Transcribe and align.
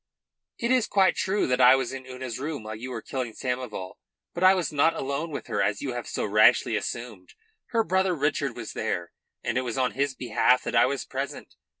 "It 0.57 0.71
is 0.71 0.87
quite 0.87 1.15
true 1.15 1.45
that 1.45 1.61
I 1.61 1.75
was 1.75 1.93
in 1.93 2.07
Una's 2.07 2.39
room 2.39 2.63
while 2.63 2.73
you 2.75 2.89
were 2.89 3.03
killing 3.03 3.33
Samoval. 3.33 3.99
But 4.33 4.43
I 4.43 4.55
was 4.55 4.71
not 4.73 4.95
alone 4.95 5.29
with 5.29 5.45
her, 5.45 5.61
as 5.61 5.83
you 5.83 5.93
have 5.93 6.07
so 6.07 6.25
rashly 6.25 6.75
assumed. 6.75 7.35
Her 7.67 7.83
brother 7.83 8.15
Richard 8.15 8.55
was 8.55 8.73
there, 8.73 9.11
and 9.43 9.59
it 9.59 9.61
was 9.61 9.77
on 9.77 9.91
his 9.91 10.15
behalf 10.15 10.63
that 10.63 10.75
I 10.75 10.87
was 10.87 11.05
present. 11.05 11.53